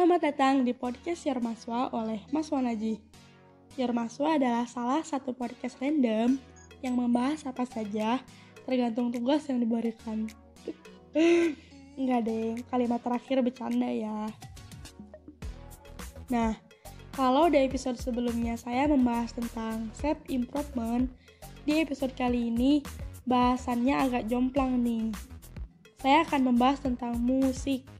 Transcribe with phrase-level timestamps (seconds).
[0.00, 2.96] Selamat datang di podcast Yermaswa oleh Mas Wanaji.
[3.76, 6.40] Yermaswa adalah salah satu podcast random
[6.80, 8.16] yang membahas apa saja
[8.64, 10.24] tergantung tugas yang diberikan.
[12.00, 14.24] Enggak deh, kalimat terakhir bercanda ya.
[16.32, 16.56] Nah,
[17.12, 21.12] kalau di episode sebelumnya saya membahas tentang self improvement,
[21.68, 22.80] di episode kali ini
[23.28, 25.12] bahasannya agak jomplang nih.
[26.00, 27.99] Saya akan membahas tentang musik.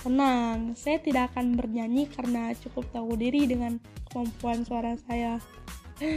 [0.00, 3.76] Tenang, saya tidak akan bernyanyi karena cukup tahu diri dengan
[4.08, 5.36] kemampuan suara saya.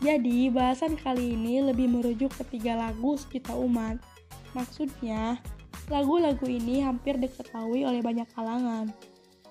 [0.00, 4.00] Jadi, bahasan kali ini lebih merujuk ke tiga lagu sejuta umat.
[4.56, 5.36] Maksudnya,
[5.92, 8.88] lagu-lagu ini hampir diketahui oleh banyak kalangan.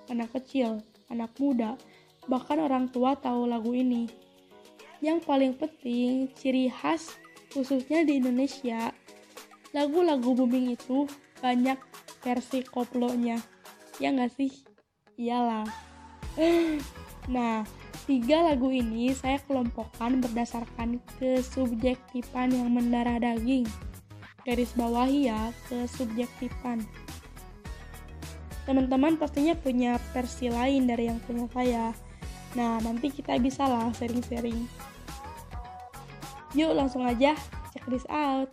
[0.09, 0.81] Anak kecil,
[1.13, 1.77] anak muda,
[2.25, 4.09] bahkan orang tua tahu lagu ini.
[4.97, 7.13] Yang paling penting, ciri khas
[7.53, 8.89] khususnya di Indonesia,
[9.77, 11.05] lagu-lagu booming itu
[11.37, 11.77] banyak
[12.25, 13.58] versi koplonya.
[13.99, 14.51] Ya nggak sih?
[15.19, 15.67] Iyalah.
[17.29, 17.61] Nah,
[18.09, 23.69] tiga lagu ini saya kelompokkan berdasarkan kesubjektifan yang mendarah daging.
[24.41, 26.81] Garis bawahi ya, kesubjektifan.
[28.65, 31.85] Teman-teman pastinya punya versi lain dari yang punya saya.
[32.57, 34.65] Nah, nanti kita bisa lah sharing-sharing.
[36.57, 37.37] Yuk langsung aja
[37.69, 38.49] check this out.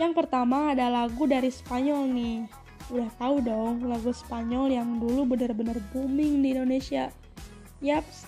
[0.00, 2.48] Yang pertama ada lagu dari Spanyol nih.
[2.88, 7.12] Udah tahu dong lagu Spanyol yang dulu benar-benar booming di Indonesia.
[7.84, 8.24] Yaps,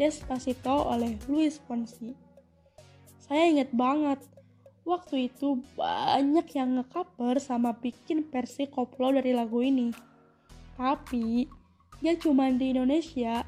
[0.00, 2.16] Despacito oleh Luis Fonsi.
[3.20, 4.24] Saya inget banget,
[4.88, 9.92] waktu itu banyak yang ngecover sama bikin versi koplo dari lagu ini.
[10.80, 11.44] Tapi,
[12.00, 13.44] gak cuma di Indonesia,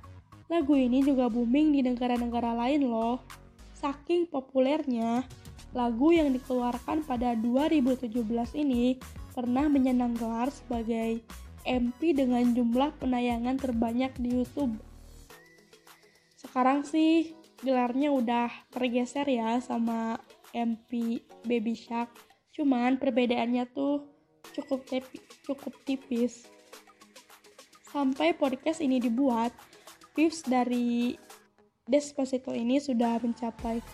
[0.53, 3.25] lagu ini juga booming di negara-negara lain loh.
[3.73, 5.25] Saking populernya,
[5.75, 8.15] lagu yang dikeluarkan pada 2017
[8.63, 8.97] ini
[9.35, 11.19] pernah menyenang gelar sebagai
[11.67, 14.79] MP dengan jumlah penayangan terbanyak di YouTube.
[16.39, 20.23] Sekarang sih gelarnya udah tergeser ya sama
[20.55, 22.15] MP Baby Shark.
[22.55, 24.07] Cuman perbedaannya tuh
[24.55, 26.47] cukup tepi, cukup tipis.
[27.91, 29.51] Sampai podcast ini dibuat,
[30.15, 31.19] views dari
[31.85, 33.85] Despacito ini sudah mencapai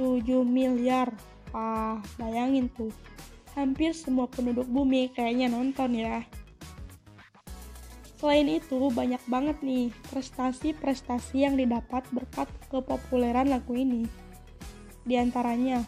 [0.00, 1.12] 7 miliar.
[1.54, 2.90] Wah, bayangin tuh.
[3.54, 6.26] Hampir semua penduduk bumi kayaknya nonton ya.
[8.18, 14.10] Selain itu, banyak banget nih prestasi-prestasi yang didapat berkat kepopuleran lagu ini.
[15.06, 15.86] Di antaranya,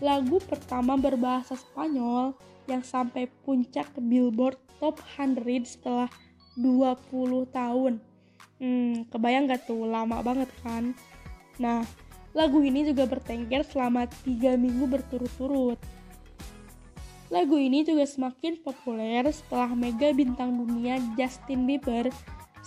[0.00, 2.32] lagu pertama berbahasa Spanyol
[2.64, 6.08] yang sampai puncak Billboard Top 100 setelah
[6.56, 8.00] 20 tahun.
[8.56, 9.84] Hmm, kebayang gak tuh?
[9.84, 10.94] Lama banget kan?
[11.58, 11.82] Nah,
[12.34, 15.78] Lagu ini juga bertengger selama 3 minggu berturut-turut.
[17.30, 22.10] Lagu ini juga semakin populer setelah mega bintang dunia Justin Bieber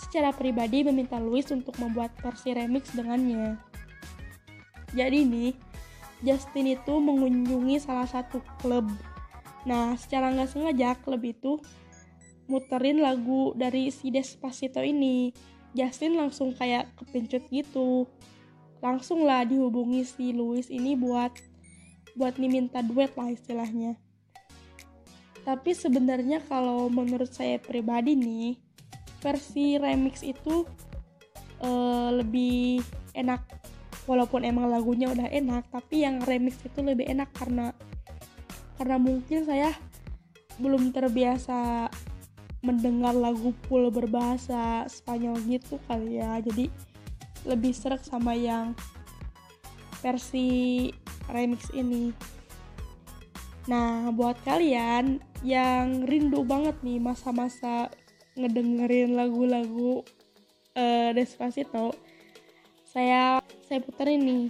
[0.00, 3.60] secara pribadi meminta Louis untuk membuat versi remix dengannya.
[4.96, 5.52] Jadi nih,
[6.24, 8.88] Justin itu mengunjungi salah satu klub.
[9.68, 11.60] Nah, secara nggak sengaja klub itu
[12.48, 15.28] muterin lagu dari si Despacito ini.
[15.76, 18.08] Justin langsung kayak kepencut gitu
[18.78, 21.34] langsung lah dihubungi si Louis ini buat
[22.18, 23.94] buat diminta duet lah istilahnya.
[25.46, 28.58] Tapi sebenarnya kalau menurut saya pribadi nih,
[29.22, 30.66] versi remix itu
[31.62, 32.82] uh, lebih
[33.14, 33.40] enak.
[34.08, 37.76] Walaupun emang lagunya udah enak, tapi yang remix itu lebih enak karena
[38.80, 39.74] karena mungkin saya
[40.58, 41.88] belum terbiasa
[42.62, 46.40] mendengar lagu full berbahasa Spanyol gitu kali ya.
[46.42, 46.72] Jadi
[47.44, 48.72] lebih serak sama yang
[50.00, 50.88] versi
[51.28, 52.14] remix ini.
[53.68, 57.92] Nah, buat kalian yang rindu banget nih masa-masa
[58.38, 60.00] ngedengerin lagu-lagu
[60.72, 61.92] uh, Despacito,
[62.88, 64.44] saya saya puterin nih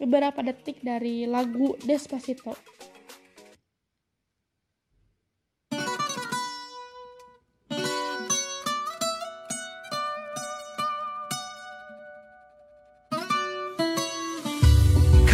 [0.00, 2.56] beberapa detik dari lagu Despacito.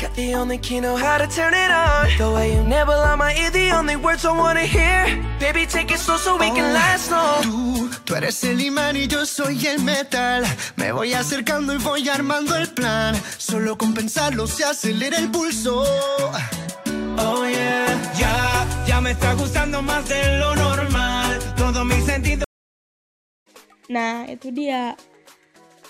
[0.00, 3.18] Got the only key, know how to turn it on The way you nibble on
[3.18, 5.04] my ear, the only words I wanna hear
[5.38, 7.70] Baby, take it slow so we can last long
[8.10, 10.42] Tú eres el imán y yo soy el metal.
[10.74, 13.14] Me voy acercando y voy armando el plan.
[13.38, 15.84] Solo con pensarlo se acelera el pulso.
[17.18, 21.38] Oh yeah, ya, ya me está gustando más de lo normal.
[21.56, 22.44] Todo mi sentido.
[23.88, 24.96] Nah, itu dia.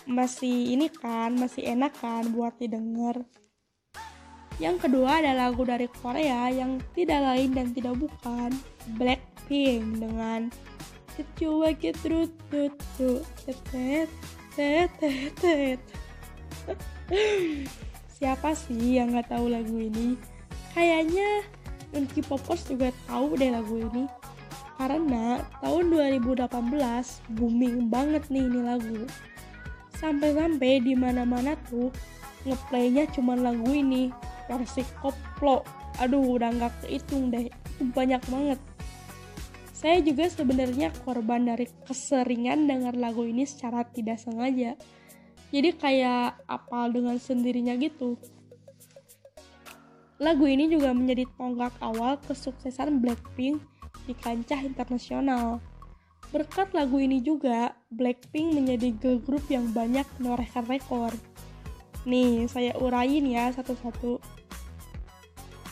[0.04, 3.24] Masih ini kan, masih enak kan buat didengar.
[4.60, 8.52] Yang kedua ada lagu dari Korea yang tidak lain dan tidak bukan
[9.00, 10.52] Blackpink dengan
[11.40, 12.28] You Get to
[12.96, 13.10] to
[13.44, 14.08] tetet
[14.56, 15.80] tetet tet.
[18.20, 20.16] Siapa sih yang nggak tahu lagu ini?
[20.76, 21.44] Kayaknya
[21.96, 24.04] Unki Popos juga tahu deh lagu ini
[24.80, 26.48] karena tahun 2018
[27.36, 29.04] booming banget nih ini lagu
[30.00, 31.92] sampai-sampai di mana-mana tuh
[32.48, 34.08] ngeplaynya cuma lagu ini
[34.58, 35.62] versi koplo
[36.02, 37.47] aduh udah nggak kehitung deh
[37.94, 38.61] banyak banget
[39.70, 44.75] saya juga sebenarnya korban dari keseringan dengar lagu ini secara tidak sengaja
[45.50, 48.19] jadi kayak apal dengan sendirinya gitu
[50.20, 53.64] lagu ini juga menjadi tonggak awal kesuksesan Blackpink
[54.05, 55.62] di kancah internasional.
[56.31, 61.11] Berkat lagu ini juga, Blackpink menjadi girl group yang banyak menorehkan rekor.
[62.06, 64.39] Nih, saya urain ya satu-satu.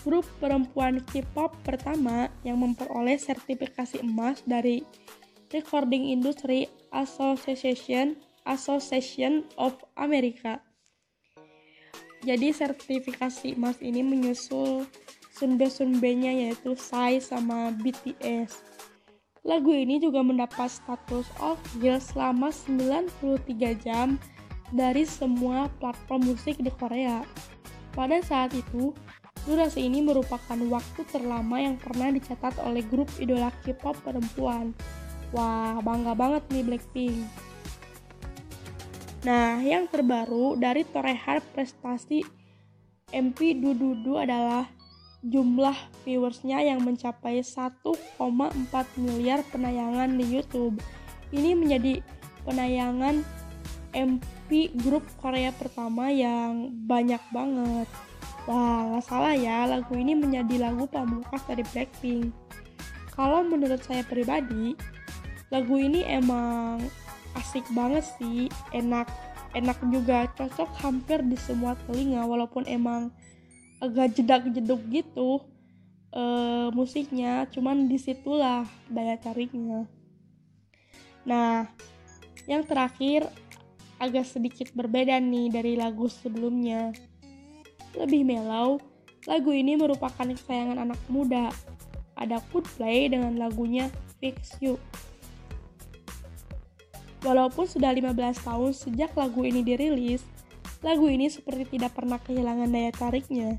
[0.09, 4.81] Grup perempuan K-pop pertama yang memperoleh sertifikasi emas dari
[5.53, 6.65] Recording Industry
[6.97, 8.17] Association
[8.49, 10.65] Association of America.
[12.25, 14.89] Jadi sertifikasi emas ini menyusul
[15.37, 18.65] sunbe-sunbenya yaitu Psy sama BTS.
[19.45, 24.17] Lagu ini juga mendapat status official selama 93 jam
[24.73, 27.29] dari semua platform musik di Korea.
[27.93, 28.97] Pada saat itu,
[29.45, 34.75] durasi ini merupakan waktu terlama yang pernah dicatat oleh grup idola K-pop perempuan.
[35.31, 37.17] Wah, bangga banget nih Blackpink.
[39.29, 42.23] Nah, yang terbaru dari torehan prestasi
[43.13, 44.65] MP Dududu adalah
[45.27, 45.75] jumlah
[46.07, 47.83] viewersnya yang mencapai 1,4
[48.97, 50.79] miliar penayangan di YouTube.
[51.35, 52.01] Ini menjadi
[52.47, 53.21] penayangan
[53.93, 57.89] MP grup Korea pertama yang banyak banget.
[58.49, 62.33] Wah, gak salah ya, lagu ini menjadi lagu pamungkas dari Blackpink.
[63.13, 64.73] Kalau menurut saya pribadi,
[65.53, 66.81] lagu ini emang
[67.37, 69.05] asik banget sih, enak,
[69.53, 73.13] enak juga, cocok hampir di semua telinga, walaupun emang
[73.79, 75.45] agak jedak-jeduk gitu
[76.15, 79.87] uh, musiknya cuman di situlah daya tariknya
[81.23, 81.69] nah
[82.49, 83.29] yang terakhir
[83.99, 86.95] agak sedikit berbeda nih dari lagu sebelumnya
[87.97, 88.83] lebih melau
[89.25, 91.49] lagu ini merupakan kesayangan anak muda
[92.19, 93.89] ada Coldplay dengan lagunya
[94.19, 94.77] Fix You
[97.19, 98.15] Walaupun sudah 15
[98.47, 100.23] tahun sejak lagu ini dirilis,
[100.87, 103.59] lagu ini seperti tidak pernah kehilangan daya tariknya.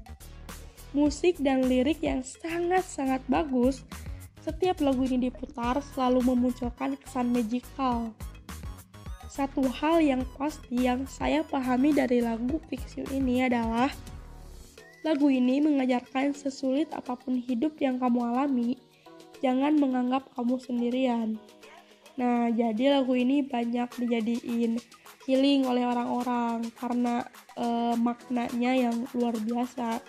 [0.95, 3.83] Musik dan lirik yang sangat-sangat bagus,
[4.39, 8.15] setiap lagu ini diputar selalu memunculkan kesan magical.
[9.27, 13.91] Satu hal yang pasti yang saya pahami dari lagu Fix You ini adalah
[15.03, 18.75] lagu ini mengajarkan sesulit apa pun hidup yang kamu alami,
[19.39, 21.39] jangan menganggap kamu sendirian.
[22.19, 24.75] Nah, jadi lagu ini banyak dijadiin
[25.23, 27.23] healing oleh orang-orang karena
[27.56, 30.03] e, maknanya yang luar biasa.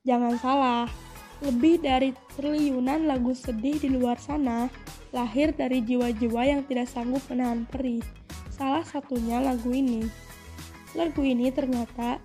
[0.00, 0.88] Jangan salah,
[1.44, 4.72] lebih dari triliunan lagu sedih di luar sana
[5.12, 8.00] lahir dari jiwa-jiwa yang tidak sanggup menahan perih.
[8.48, 10.06] Salah satunya lagu ini.
[10.96, 12.22] Lagu ini ternyata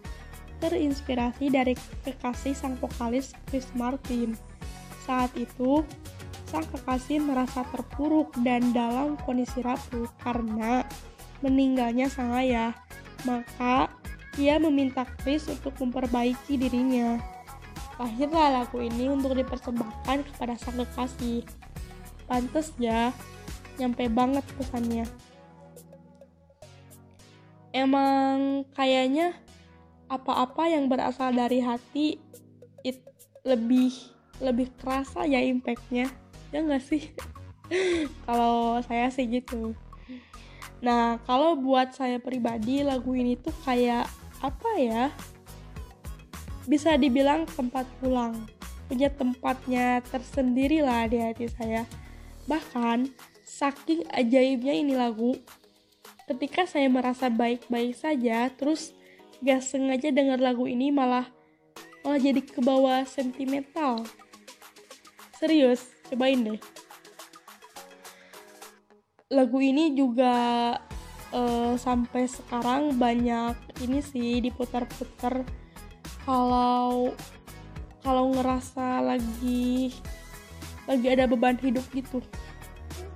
[0.64, 4.38] terinspirasi dari kekasih sang vokalis Chris Martin.
[5.06, 5.86] Saat itu,
[6.50, 10.86] sang kekasih merasa terpuruk dan dalam kondisi rapuh karena
[11.44, 12.74] meninggalnya sang ayah.
[13.26, 13.92] Maka
[14.36, 17.20] ia meminta Chris untuk memperbaiki dirinya.
[17.96, 21.48] Lahirlah lagu ini untuk dipersembahkan kepada sang kekasih.
[22.26, 23.14] Pantes ya,
[23.78, 25.06] nyampe banget pesannya.
[27.76, 29.36] Emang kayaknya
[30.16, 32.20] apa-apa yang berasal dari hati
[32.82, 33.04] it
[33.44, 33.92] lebih
[34.40, 36.08] lebih kerasa ya impactnya.
[36.52, 37.12] Ya nggak sih?
[38.26, 39.76] Kalau saya sih gitu.
[40.84, 44.06] Nah kalau buat saya pribadi lagu ini tuh kayak
[44.44, 45.06] apa ya?
[46.68, 48.36] Bisa dibilang tempat pulang.
[48.86, 51.90] Punya tempatnya tersendiri lah di hati saya.
[52.46, 53.10] Bahkan
[53.46, 55.34] saking ajaibnya ini lagu
[56.26, 58.94] ketika saya merasa baik-baik saja terus
[59.46, 61.30] gak sengaja dengar lagu ini malah
[62.02, 64.02] malah jadi ke bawah sentimental.
[65.38, 66.62] Serius cobain deh.
[69.30, 70.34] Lagu ini juga
[71.30, 73.54] uh, sampai sekarang banyak
[73.86, 75.46] ini sih diputar-putar.
[76.26, 77.14] Kalau
[78.02, 79.94] kalau ngerasa lagi
[80.90, 82.18] lagi ada beban hidup gitu.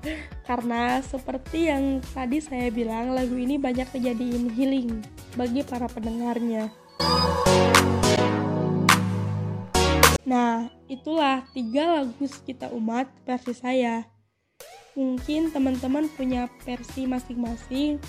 [0.50, 5.01] Karena seperti yang tadi saya bilang lagu ini banyak kejadian healing
[5.39, 6.67] bagi para pendengarnya.
[10.27, 14.03] Nah itulah tiga lagu kita umat versi saya.
[15.00, 18.03] Mungkin teman-teman punya versi masing-masing.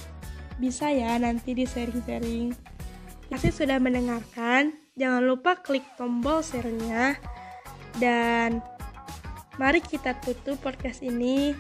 [0.59, 2.51] Bisa ya nanti di sharing-sharing
[3.31, 4.75] Masih sudah mendengarkan.
[4.99, 7.15] Jangan lupa klik tombol share-nya.
[8.03, 8.59] Dan
[9.55, 11.55] mari kita tutup podcast ini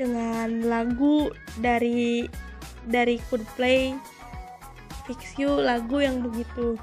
[0.00, 1.28] dengan lagu
[1.60, 2.24] dari
[2.88, 3.92] dari Coldplay
[5.04, 6.78] Fix You lagu yang begitu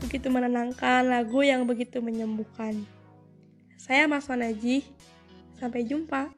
[0.00, 2.88] begitu menenangkan lagu yang begitu menyembuhkan
[3.76, 4.86] saya Mas Wanaji
[5.60, 6.32] Sampai jumpa.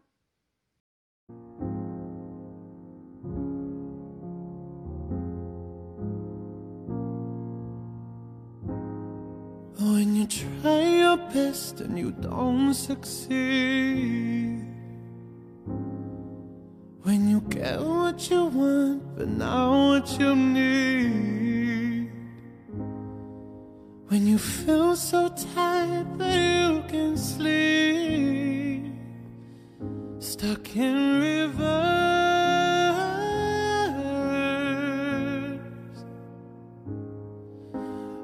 [9.78, 14.51] When you try your best and you don't succeed.
[17.12, 22.10] When you get what you want, but not what you need.
[24.08, 28.94] When you feel so tired that you can sleep.
[30.20, 31.68] Stuck in reverse.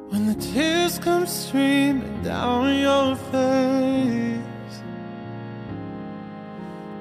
[0.09, 3.88] When the tears come streaming down your face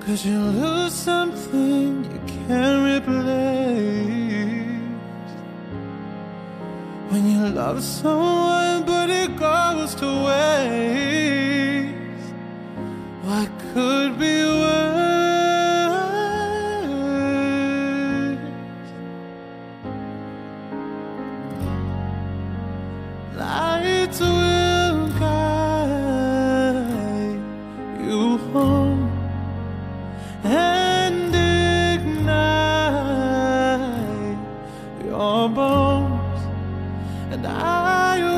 [0.08, 3.68] cause you lose something you can't replace.
[7.10, 11.96] When you love someone but it goes to waste.
[13.24, 14.37] What could be
[35.88, 36.42] knows,
[37.32, 38.37] and I.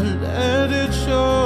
[0.00, 1.41] let it show.